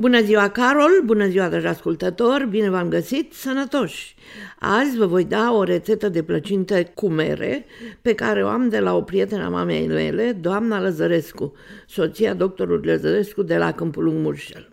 Bună 0.00 0.20
ziua, 0.20 0.48
Carol! 0.48 0.90
Bună 1.04 1.26
ziua, 1.28 1.48
dragi 1.48 1.66
ascultători! 1.66 2.48
Bine 2.48 2.70
v-am 2.70 2.88
găsit! 2.88 3.32
Sănătoși! 3.32 4.14
Azi 4.58 4.96
vă 4.96 5.06
voi 5.06 5.24
da 5.24 5.52
o 5.52 5.62
rețetă 5.62 6.08
de 6.08 6.22
plăcinte 6.22 6.90
cu 6.94 7.08
mere 7.08 7.64
pe 8.02 8.14
care 8.14 8.44
o 8.44 8.48
am 8.48 8.68
de 8.68 8.78
la 8.78 8.96
o 8.96 9.02
prietenă 9.02 9.44
a 9.44 9.48
mamei 9.48 9.86
mele, 9.86 10.32
doamna 10.32 10.80
Lăzărescu, 10.80 11.54
soția 11.86 12.34
doctorului 12.34 12.90
Lăzărescu 12.90 13.42
de 13.42 13.56
la 13.56 13.72
Câmpul 13.72 14.04
Lung 14.04 14.24
Murșel. 14.24 14.68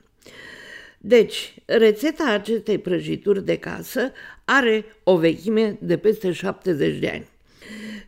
Deci, 0.98 1.56
rețeta 1.66 2.32
acestei 2.34 2.78
prăjituri 2.78 3.46
de 3.46 3.58
casă 3.58 4.12
are 4.44 4.86
o 5.04 5.18
vechime 5.18 5.78
de 5.82 5.98
peste 5.98 6.32
70 6.32 7.00
de 7.00 7.08
ani. 7.08 7.28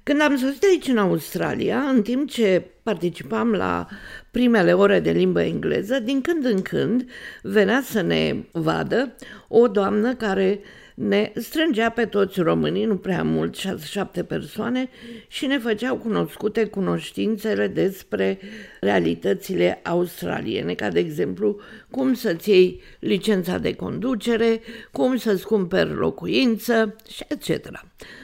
Când 0.08 0.22
am 0.22 0.38
sosit 0.38 0.64
aici 0.64 0.88
în 0.88 0.98
Australia, 0.98 1.80
în 1.80 2.02
timp 2.02 2.30
ce 2.30 2.64
participam 2.84 3.52
la 3.52 3.88
primele 4.32 4.74
ore 4.74 5.00
de 5.00 5.12
limbă 5.12 5.42
engleză, 5.42 6.00
din 6.00 6.22
când 6.22 6.46
în 6.46 6.62
când 6.62 7.10
venea 7.42 7.82
să 7.84 8.02
ne 8.02 8.36
vadă 8.52 9.16
o 9.48 9.68
doamnă 9.68 10.16
care 10.16 10.60
ne 10.98 11.32
strângea 11.36 11.90
pe 11.90 12.06
toți 12.06 12.40
românii, 12.42 12.86
nu 12.86 12.98
prea 12.98 13.24
mult, 13.24 13.56
șase-șapte 13.56 14.24
persoane, 14.24 14.90
și 15.28 15.46
ne 15.46 15.58
făceau 15.58 15.96
cunoscute 15.98 16.66
cunoștințele 16.66 17.68
despre 17.68 18.40
realitățile 18.82 19.80
australiene, 19.84 20.74
ca 20.74 20.90
de 20.90 21.00
exemplu 21.00 21.60
cum 21.90 22.14
să-ți 22.14 22.50
iei 22.50 22.82
licența 23.00 23.58
de 23.58 23.74
conducere, 23.74 24.62
cum 24.92 25.18
să-ți 25.18 25.46
cumperi 25.46 25.94
locuință 25.94 26.96
și 27.10 27.24
etc. 27.28 27.70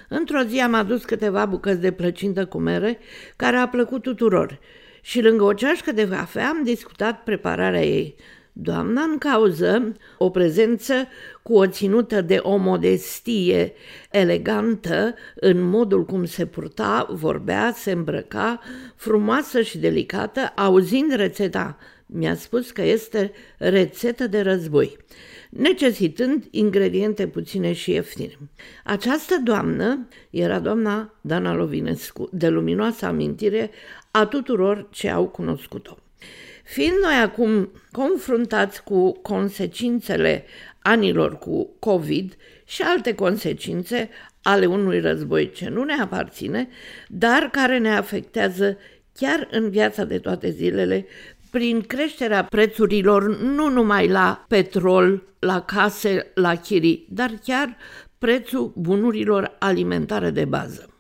Într-o 0.10 0.42
zi 0.42 0.60
am 0.60 0.74
adus 0.74 1.04
câteva 1.04 1.46
bucăți 1.46 1.82
de 1.82 1.92
plăcintă 1.92 2.46
cu 2.46 2.58
mere, 2.58 3.00
care 3.36 3.56
a 3.56 3.68
plăcut 3.68 4.02
tuturor, 4.02 4.60
și 5.02 5.22
lângă 5.22 5.44
o 5.44 5.54
ceașcă 5.54 5.92
de 5.92 6.08
cafea 6.08 6.50
am 6.50 6.64
discutat 6.64 7.24
prepararea 7.24 7.86
ei. 7.86 8.16
Doamna 8.54 9.02
în 9.02 9.18
cauză, 9.18 9.94
o 10.18 10.30
prezență 10.30 10.94
cu 11.42 11.54
o 11.54 11.68
ținută 11.68 12.22
de 12.22 12.40
o 12.42 12.56
modestie 12.56 13.74
elegantă 14.12 15.16
în 15.36 15.62
modul 15.62 16.06
cum 16.06 16.26
se 16.26 16.46
purta, 16.46 17.08
vorbea, 17.10 17.74
se 17.76 17.92
îmbrăca, 17.92 18.60
frumoasă 18.96 19.62
și 19.62 19.78
delicată, 19.78 20.52
auzind 20.56 21.14
rețeta. 21.14 21.78
Mi-a 22.06 22.36
spus 22.36 22.72
că 22.72 22.82
este 22.82 23.32
rețetă 23.58 24.28
de 24.28 24.42
război 24.42 24.98
necesitând 25.56 26.44
ingrediente 26.52 27.28
puține 27.28 27.74
și 27.74 27.92
ieftine. 27.92 28.38
Această 28.84 29.36
doamnă 29.44 30.08
era 30.30 30.60
doamna 30.60 31.14
Dana 31.22 31.54
Lovinescu, 31.54 32.30
de 32.32 32.48
luminoasă 32.48 33.06
amintire 33.06 33.72
a 34.12 34.26
tuturor 34.26 34.88
ce 34.92 35.10
au 35.10 35.28
cunoscut-o. 35.28 35.98
Fiind 36.64 36.96
noi 37.02 37.16
acum 37.16 37.72
confruntați 37.92 38.84
cu 38.84 39.12
consecințele 39.12 40.46
anilor 40.82 41.38
cu 41.38 41.76
COVID 41.80 42.34
și 42.66 42.82
alte 42.82 43.16
consecințe 43.16 44.10
ale 44.42 44.66
unui 44.66 45.00
război 45.00 45.52
ce 45.52 45.70
nu 45.70 45.84
ne 45.84 45.94
aparține, 45.94 46.68
dar 47.08 47.50
care 47.52 47.78
ne 47.78 47.96
afectează 47.96 48.78
chiar 49.14 49.48
în 49.52 49.70
viața 49.70 50.04
de 50.04 50.20
toate 50.20 50.50
zilele, 50.50 51.06
prin 51.52 51.82
creșterea 51.82 52.44
prețurilor 52.44 53.38
nu 53.38 53.70
numai 53.70 54.08
la 54.08 54.46
petrol, 54.48 55.24
la 55.40 55.62
case, 55.62 56.32
la 56.34 56.56
chirii, 56.56 57.08
dar 57.10 57.32
chiar 57.44 57.78
prețul 58.18 58.74
bunurilor 58.76 59.56
alimentare 59.60 60.30
de 60.30 60.46
bază. 60.46 60.94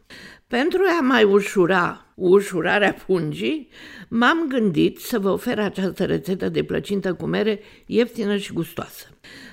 Pentru 0.47 0.81
a 0.99 1.01
mai 1.01 1.23
ușura 1.23 2.02
ușurarea 2.15 2.93
pungii, 3.05 3.69
m-am 4.07 4.47
gândit 4.47 4.99
să 4.99 5.19
vă 5.19 5.29
ofer 5.29 5.59
această 5.59 6.05
rețetă 6.05 6.49
de 6.49 6.63
plăcintă 6.63 7.13
cu 7.13 7.25
mere 7.25 7.59
ieftină 7.85 8.37
și 8.37 8.53
gustoasă. 8.53 9.07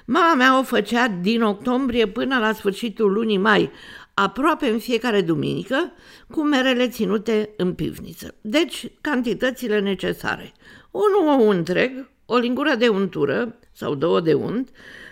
Mama 0.05 0.35
mea 0.35 0.59
o 0.59 0.63
făcea 0.63 1.09
din 1.09 1.43
octombrie 1.43 2.07
până 2.07 2.39
la 2.39 2.53
sfârșitul 2.53 3.13
lunii 3.13 3.39
mai, 3.39 3.71
aproape 4.15 4.69
în 4.69 4.79
fiecare 4.79 5.21
duminică, 5.21 5.93
cu 6.31 6.43
merele 6.43 6.89
ținute 6.89 7.51
în 7.57 7.75
pivniță. 7.75 8.35
Deci, 8.41 8.87
cantitățile 9.01 9.81
necesare. 9.81 10.53
Un 10.91 11.27
ou 11.27 11.49
întreg, 11.49 12.09
o 12.27 12.37
lingură 12.37 12.75
de 12.79 12.89
untură 12.89 13.59
sau 13.73 13.95
două 13.95 14.21
de 14.21 14.35
unt, 14.35 14.69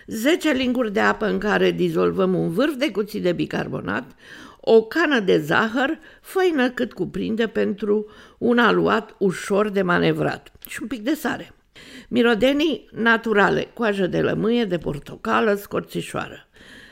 10 0.07 0.51
linguri 0.51 0.93
de 0.93 0.99
apă 0.99 1.25
în 1.25 1.37
care 1.37 1.71
dizolvăm 1.71 2.33
un 2.33 2.49
vârf 2.49 2.73
de 2.75 2.91
cuțit 2.91 3.23
de 3.23 3.31
bicarbonat, 3.31 4.15
o 4.61 4.83
cană 4.83 5.19
de 5.19 5.37
zahăr, 5.37 5.99
făină 6.21 6.69
cât 6.69 6.93
cuprinde 6.93 7.47
pentru 7.47 8.09
un 8.37 8.57
aluat 8.57 9.15
ușor 9.17 9.69
de 9.69 9.81
manevrat 9.81 10.51
și 10.67 10.79
un 10.81 10.87
pic 10.87 11.01
de 11.01 11.13
sare. 11.13 11.53
Mirodenii 12.07 12.89
naturale, 12.91 13.67
coajă 13.73 14.07
de 14.07 14.21
lămâie, 14.21 14.65
de 14.65 14.77
portocală, 14.77 15.53
scorțișoară. 15.53 16.47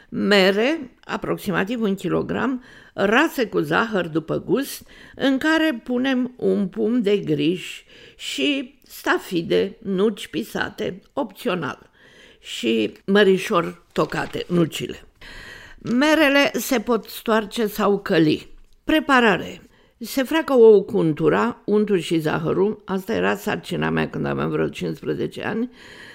Mere, 0.09 0.91
aproximativ 1.03 1.81
un 1.81 1.95
kilogram, 1.95 2.63
rase 2.93 3.47
cu 3.47 3.59
zahăr 3.59 4.07
după 4.07 4.39
gust, 4.39 4.87
în 5.15 5.37
care 5.37 5.81
punem 5.83 6.33
un 6.37 6.67
pum 6.67 7.01
de 7.01 7.17
griș 7.17 7.83
și 8.15 8.79
stafide, 8.83 9.77
nuci 9.81 10.27
pisate, 10.27 11.01
opțional, 11.13 11.89
și 12.39 12.91
mărișor 13.05 13.85
tocate, 13.91 14.45
nucile. 14.47 15.06
Merele 15.81 16.51
se 16.53 16.79
pot 16.79 17.05
stoarce 17.05 17.67
sau 17.67 17.99
căli. 17.99 18.55
Preparare. 18.83 19.61
Se 19.99 20.23
freacă 20.23 20.53
ou 20.53 20.83
cu 20.83 20.97
untura, 20.97 21.61
untul 21.65 21.99
și 21.99 22.19
zahărul, 22.19 22.81
asta 22.85 23.13
era 23.13 23.35
sarcina 23.35 23.89
mea 23.89 24.09
când 24.09 24.25
aveam 24.25 24.49
vreo 24.49 24.67
15 24.67 25.43
ani, 25.43 25.69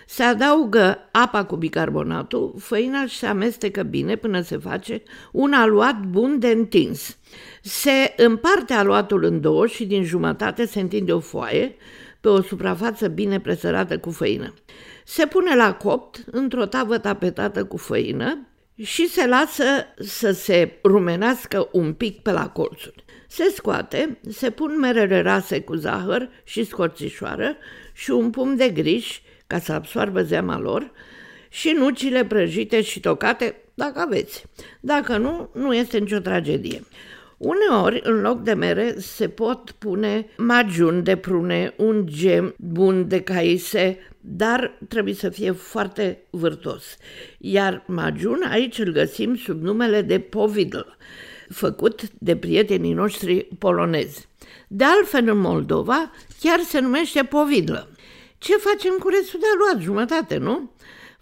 se 0.06 0.22
adaugă 0.22 0.98
apa 1.10 1.44
cu 1.44 1.56
bicarbonatul, 1.56 2.54
făina 2.58 3.06
și 3.06 3.18
se 3.18 3.26
amestecă 3.26 3.82
bine 3.82 4.16
până 4.16 4.40
se 4.40 4.56
face 4.56 5.02
un 5.32 5.52
aluat 5.52 6.00
bun 6.00 6.38
de 6.38 6.48
întins. 6.48 7.18
Se 7.62 8.14
împarte 8.16 8.72
aluatul 8.72 9.24
în 9.24 9.40
două 9.40 9.66
și 9.66 9.86
din 9.86 10.04
jumătate 10.04 10.66
se 10.66 10.80
întinde 10.80 11.12
o 11.12 11.20
foaie 11.20 11.76
pe 12.20 12.28
o 12.28 12.42
suprafață 12.42 13.08
bine 13.08 13.40
presărată 13.40 13.98
cu 13.98 14.10
făină. 14.10 14.54
Se 15.04 15.26
pune 15.26 15.56
la 15.56 15.74
copt 15.74 16.24
într-o 16.30 16.66
tavă 16.66 16.98
tapetată 16.98 17.64
cu 17.64 17.76
făină 17.76 18.46
și 18.82 19.08
se 19.08 19.26
lasă 19.26 19.64
să 19.98 20.30
se 20.30 20.78
rumenească 20.84 21.68
un 21.72 21.92
pic 21.92 22.22
pe 22.22 22.30
la 22.30 22.48
colțuri. 22.48 23.04
Se 23.28 23.52
scoate, 23.54 24.18
se 24.28 24.50
pun 24.50 24.78
merele 24.78 25.20
rase 25.20 25.60
cu 25.60 25.74
zahăr 25.74 26.28
și 26.44 26.64
scorțișoară 26.64 27.56
și 27.92 28.10
un 28.10 28.30
pum 28.30 28.56
de 28.56 28.68
griș 28.68 29.20
ca 29.46 29.58
să 29.58 29.72
absoarbă 29.72 30.22
zeama 30.22 30.58
lor 30.58 30.90
și 31.48 31.74
nucile 31.78 32.24
prăjite 32.24 32.82
și 32.82 33.00
tocate, 33.00 33.56
dacă 33.74 34.00
aveți. 34.00 34.44
Dacă 34.80 35.16
nu, 35.16 35.50
nu 35.54 35.74
este 35.74 35.98
nicio 35.98 36.18
tragedie. 36.18 36.84
Uneori, 37.42 38.00
în 38.04 38.20
loc 38.20 38.42
de 38.42 38.52
mere, 38.52 38.94
se 38.98 39.28
pot 39.28 39.70
pune 39.70 40.26
magiun 40.36 41.02
de 41.02 41.16
prune, 41.16 41.74
un 41.76 42.06
gem 42.06 42.54
bun 42.58 43.08
de 43.08 43.20
caise, 43.20 43.98
dar 44.20 44.78
trebuie 44.88 45.14
să 45.14 45.28
fie 45.28 45.50
foarte 45.50 46.22
vârtos. 46.30 46.96
Iar 47.38 47.84
magiun 47.86 48.42
aici 48.50 48.78
îl 48.78 48.92
găsim 48.92 49.36
sub 49.36 49.62
numele 49.62 50.02
de 50.02 50.18
povidl, 50.18 50.78
făcut 51.48 52.02
de 52.18 52.36
prietenii 52.36 52.92
noștri 52.92 53.48
polonezi. 53.58 54.28
De 54.68 54.84
altfel, 54.84 55.28
în 55.28 55.38
Moldova, 55.38 56.10
chiar 56.40 56.60
se 56.60 56.80
numește 56.80 57.22
povidlă. 57.22 57.88
Ce 58.38 58.52
facem 58.56 58.96
cu 58.98 59.08
restul 59.08 59.40
de 59.40 59.46
aluat? 59.54 59.82
Jumătate, 59.82 60.36
nu? 60.36 60.70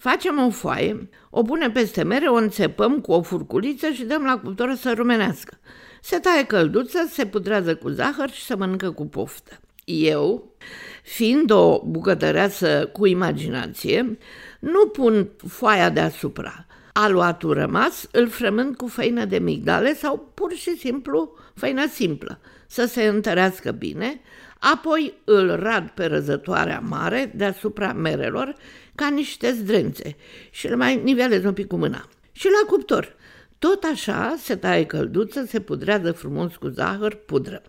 Facem 0.00 0.38
o 0.38 0.50
foaie, 0.50 1.08
o 1.30 1.42
punem 1.42 1.72
peste 1.72 2.02
mere, 2.02 2.26
o 2.26 2.34
înțepăm 2.34 3.00
cu 3.00 3.12
o 3.12 3.22
furculiță 3.22 3.90
și 3.90 4.04
dăm 4.04 4.22
la 4.22 4.38
cuptor 4.38 4.74
să 4.74 4.92
rumenească. 4.92 5.58
Se 6.02 6.18
taie 6.18 6.44
călduță, 6.44 7.06
se 7.10 7.26
putrează 7.26 7.74
cu 7.74 7.88
zahăr 7.88 8.30
și 8.30 8.44
se 8.44 8.54
mănâncă 8.54 8.90
cu 8.90 9.06
poftă. 9.06 9.60
Eu, 9.84 10.54
fiind 11.02 11.50
o 11.50 11.82
bucătăreață 11.86 12.90
cu 12.92 13.06
imaginație, 13.06 14.18
nu 14.60 14.86
pun 14.86 15.30
foaia 15.46 15.90
deasupra. 15.90 16.66
Aluatul 16.92 17.52
rămas 17.52 18.08
îl 18.10 18.28
frământ 18.28 18.76
cu 18.76 18.86
făină 18.86 19.24
de 19.24 19.38
migdale 19.38 19.94
sau 19.94 20.30
pur 20.34 20.52
și 20.52 20.76
simplu 20.76 21.36
făină 21.54 21.88
simplă, 21.88 22.40
să 22.66 22.84
se 22.84 23.02
întărească 23.02 23.70
bine, 23.70 24.20
apoi 24.58 25.14
îl 25.24 25.56
rad 25.56 25.88
pe 25.88 26.04
răzătoarea 26.04 26.80
mare 26.80 27.32
deasupra 27.34 27.92
merelor 27.92 28.54
ca 28.94 29.08
niște 29.08 29.52
zdrențe 29.52 30.16
și 30.50 30.66
îl 30.66 30.76
mai 30.76 31.00
nivelez 31.02 31.44
un 31.44 31.52
pic 31.52 31.66
cu 31.66 31.76
mâna. 31.76 32.08
Și 32.32 32.46
la 32.46 32.68
cuptor. 32.68 33.16
Tot 33.58 33.84
așa 33.92 34.34
se 34.38 34.56
taie 34.56 34.86
călduță, 34.86 35.44
se 35.44 35.60
pudrează 35.60 36.12
frumos 36.12 36.56
cu 36.56 36.68
zahăr, 36.68 37.14
pudră. 37.14 37.62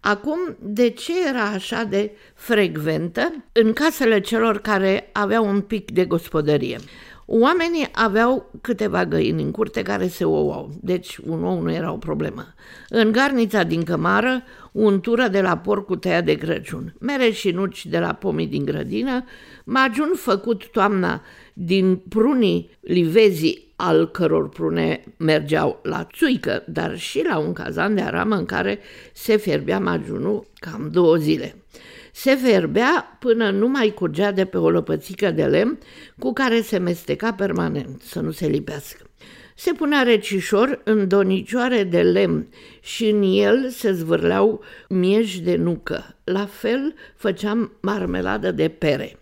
Acum, 0.00 0.56
de 0.60 0.90
ce 0.90 1.28
era 1.28 1.44
așa 1.44 1.84
de 1.84 2.10
frecventă 2.34 3.44
în 3.52 3.72
casele 3.72 4.20
celor 4.20 4.58
care 4.58 5.10
aveau 5.12 5.48
un 5.48 5.60
pic 5.60 5.90
de 5.90 6.04
gospodărie? 6.04 6.78
Oamenii 7.30 7.88
aveau 7.92 8.50
câteva 8.60 9.04
găini 9.04 9.42
în 9.42 9.50
curte 9.50 9.82
care 9.82 10.06
se 10.06 10.24
ouau, 10.24 10.70
deci 10.80 11.16
un 11.16 11.44
ou 11.44 11.60
nu 11.60 11.72
era 11.72 11.92
o 11.92 11.96
problemă. 11.96 12.46
În 12.88 13.12
garnița 13.12 13.62
din 13.62 13.82
cămară, 13.82 14.42
untură 14.72 15.28
de 15.28 15.40
la 15.40 15.56
porcul 15.56 15.96
tăiat 15.96 16.24
de 16.24 16.34
Crăciun, 16.34 16.94
mere 17.00 17.30
și 17.30 17.50
nuci 17.50 17.86
de 17.86 17.98
la 17.98 18.12
pomii 18.12 18.46
din 18.46 18.64
grădină, 18.64 19.24
majun 19.64 20.12
făcut 20.14 20.66
toamna 20.66 21.22
din 21.52 21.96
prunii 21.96 22.70
livezii 22.80 23.72
al 23.76 24.10
căror 24.10 24.48
prune 24.48 25.04
mergeau 25.16 25.80
la 25.82 26.06
țuică, 26.12 26.62
dar 26.66 26.98
și 26.98 27.24
la 27.28 27.38
un 27.38 27.52
cazan 27.52 27.94
de 27.94 28.00
aramă 28.00 28.34
în 28.34 28.44
care 28.44 28.78
se 29.12 29.36
fierbea 29.36 29.78
majunul 29.78 30.46
cam 30.54 30.88
două 30.92 31.16
zile. 31.16 31.54
Se 32.20 32.34
ferbea 32.34 33.16
până 33.18 33.50
nu 33.50 33.68
mai 33.68 33.90
curgea 33.94 34.32
de 34.32 34.44
pe 34.44 34.56
o 34.56 34.70
lăpățică 34.70 35.30
de 35.30 35.44
lemn 35.44 35.78
cu 36.18 36.32
care 36.32 36.60
se 36.60 36.78
mesteca 36.78 37.32
permanent, 37.32 38.02
să 38.02 38.20
nu 38.20 38.30
se 38.30 38.46
lipească. 38.46 39.10
Se 39.54 39.72
punea 39.72 40.02
recișor 40.02 40.80
în 40.84 41.08
donicioare 41.08 41.84
de 41.84 42.02
lemn 42.02 42.46
și 42.80 43.08
în 43.08 43.22
el 43.22 43.68
se 43.68 43.92
zvârleau 43.92 44.62
mieși 44.88 45.40
de 45.40 45.56
nucă. 45.56 46.16
La 46.24 46.46
fel 46.46 46.94
făceam 47.16 47.72
marmeladă 47.80 48.50
de 48.50 48.68
pere. 48.68 49.18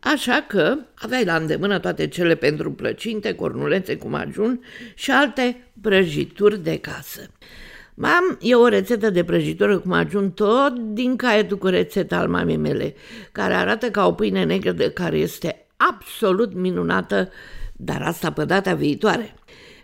Așa 0.00 0.44
că 0.48 0.76
aveai 0.94 1.24
la 1.24 1.36
îndemână 1.36 1.78
toate 1.78 2.08
cele 2.08 2.34
pentru 2.34 2.72
plăcinte, 2.72 3.34
cornulețe 3.34 3.96
cu 3.96 4.08
majun 4.08 4.64
și 4.94 5.10
alte 5.10 5.70
prăjituri 5.80 6.62
de 6.62 6.78
casă. 6.78 7.30
Mam, 8.02 8.38
e 8.40 8.54
o 8.54 8.68
rețetă 8.68 9.10
de 9.10 9.24
prăjitură 9.24 9.78
cu 9.78 9.88
majun 9.88 10.30
tot 10.30 10.78
din 10.78 11.16
caietul 11.16 11.58
cu 11.58 11.66
rețeta 11.66 12.16
al 12.16 12.28
mamei 12.28 12.56
mele, 12.56 12.94
care 13.32 13.54
arată 13.54 13.90
ca 13.90 14.06
o 14.06 14.12
pâine 14.12 14.44
negră 14.44 14.70
de 14.70 14.90
care 14.90 15.16
este 15.16 15.66
absolut 15.76 16.54
minunată, 16.54 17.30
dar 17.76 18.02
asta 18.02 18.32
pe 18.32 18.44
data 18.44 18.74
viitoare. 18.74 19.34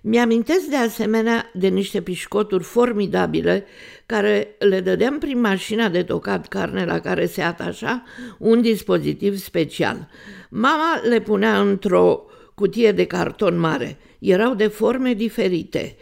Mi-amintesc 0.02 0.64
de 0.64 0.76
asemenea 0.76 1.50
de 1.54 1.68
niște 1.68 2.00
pișcoturi 2.00 2.64
formidabile 2.64 3.64
care 4.06 4.56
le 4.58 4.80
dădeam 4.80 5.18
prin 5.18 5.40
mașina 5.40 5.88
de 5.88 6.02
tocat 6.02 6.48
carne 6.48 6.84
la 6.84 7.00
care 7.00 7.26
se 7.26 7.42
atașa 7.42 8.02
un 8.38 8.60
dispozitiv 8.60 9.36
special. 9.36 10.08
Mama 10.50 11.00
le 11.08 11.20
punea 11.20 11.60
într-o 11.60 12.24
cutie 12.54 12.92
de 12.92 13.04
carton 13.04 13.58
mare. 13.58 13.98
Erau 14.18 14.54
de 14.54 14.66
forme 14.66 15.12
diferite. 15.12 15.96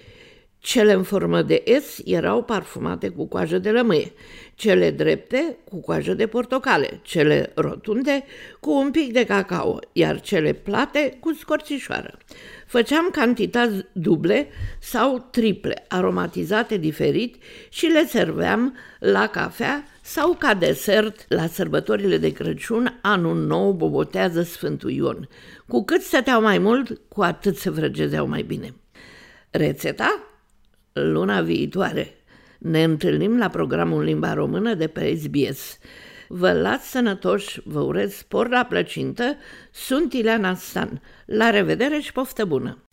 Cele 0.65 0.93
în 0.93 1.03
formă 1.03 1.43
de 1.43 1.63
S 1.81 2.01
erau 2.05 2.43
parfumate 2.43 3.09
cu 3.09 3.27
coajă 3.27 3.59
de 3.59 3.71
lămâie, 3.71 4.13
cele 4.55 4.91
drepte 4.91 5.57
cu 5.65 5.81
coajă 5.81 6.15
de 6.15 6.27
portocale, 6.27 7.01
cele 7.03 7.53
rotunde 7.55 8.25
cu 8.61 8.73
un 8.73 8.91
pic 8.91 9.13
de 9.13 9.25
cacao, 9.25 9.79
iar 9.93 10.21
cele 10.21 10.53
plate 10.53 11.17
cu 11.21 11.33
scorțișoară. 11.33 12.19
Făceam 12.67 13.09
cantități 13.13 13.85
duble 13.93 14.49
sau 14.81 15.29
triple, 15.31 15.85
aromatizate 15.89 16.77
diferit 16.77 17.37
și 17.69 17.87
le 17.87 18.07
serveam 18.07 18.77
la 18.99 19.27
cafea 19.27 19.85
sau 20.03 20.37
ca 20.39 20.55
desert 20.55 21.25
la 21.29 21.47
sărbătorile 21.47 22.17
de 22.17 22.33
Crăciun, 22.33 22.99
anul 23.03 23.37
nou 23.37 23.73
bobotează 23.73 24.43
Sfântul 24.43 24.91
Ion. 24.91 25.29
Cu 25.67 25.85
cât 25.85 26.03
stăteau 26.03 26.43
mai 26.43 26.59
mult, 26.59 27.01
cu 27.09 27.23
atât 27.23 27.57
se 27.57 27.71
vrăgezeau 27.71 28.27
mai 28.27 28.43
bine. 28.43 28.75
Rețeta? 29.51 30.34
Luna 30.95 31.41
viitoare. 31.41 32.15
Ne 32.59 32.83
întâlnim 32.83 33.39
la 33.39 33.49
programul 33.49 34.03
Limba 34.03 34.35
Română 34.35 34.75
de 34.75 34.87
pe 34.87 35.17
SBS. 35.17 35.79
Vă 36.29 36.53
las 36.53 36.83
sănătoși, 36.83 37.61
vă 37.65 37.81
urez 37.81 38.13
spor 38.13 38.49
la 38.49 38.65
plăcintă, 38.65 39.37
sunt 39.71 40.13
Ileana 40.13 40.55
Stan. 40.55 41.03
La 41.27 41.51
revedere 41.51 41.99
și 41.99 42.13
poftă 42.13 42.45
bună! 42.45 42.84